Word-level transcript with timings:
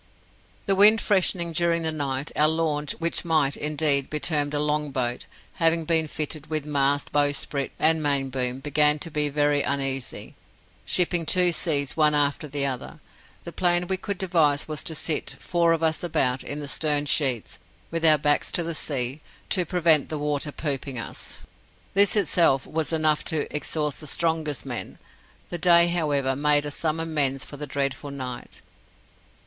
"The 0.65 0.73
wind 0.73 0.99
freshening 0.99 1.51
during 1.51 1.83
the 1.83 1.91
night, 1.91 2.31
our 2.35 2.47
launch, 2.47 2.93
which 2.93 3.23
might, 3.23 3.55
indeed, 3.55 4.09
be 4.09 4.19
termed 4.19 4.55
a 4.55 4.59
long 4.59 4.89
boat, 4.89 5.27
having 5.61 5.85
been 5.85 6.07
fitted 6.07 6.47
with 6.47 6.65
mast, 6.65 7.11
bowsprit, 7.11 7.71
and 7.77 8.01
main 8.01 8.31
boom, 8.31 8.61
began 8.61 8.97
to 8.97 9.11
be 9.11 9.29
very 9.29 9.61
uneasy, 9.61 10.35
shipping 10.85 11.23
two 11.23 11.51
seas 11.51 11.95
one 11.95 12.15
after 12.15 12.47
the 12.47 12.65
other. 12.65 12.99
The 13.43 13.51
plan 13.51 13.85
we 13.85 13.95
could 13.95 14.17
devise 14.17 14.67
was 14.67 14.81
to 14.85 14.95
sit, 14.95 15.35
four 15.39 15.71
of 15.71 15.83
us 15.83 16.01
about, 16.03 16.43
in 16.43 16.61
the 16.61 16.67
stern 16.67 17.05
sheets, 17.05 17.59
with 17.91 18.03
our 18.03 18.17
backs 18.17 18.51
to 18.53 18.63
the 18.63 18.73
sea, 18.73 19.21
to 19.49 19.65
prevent 19.67 20.09
the 20.09 20.17
water 20.17 20.51
pooping 20.51 20.97
us. 20.97 21.37
This 21.93 22.15
itself 22.15 22.65
was 22.65 22.91
enough 22.91 23.23
to 23.25 23.45
exhaust 23.55 23.99
the 23.99 24.07
strongest 24.07 24.65
men. 24.65 24.97
The 25.51 25.59
day, 25.59 25.89
however, 25.89 26.35
made 26.35 26.65
us 26.65 26.75
some 26.75 26.99
amends 26.99 27.45
for 27.45 27.57
the 27.57 27.67
dreadful 27.67 28.09
night. 28.09 28.63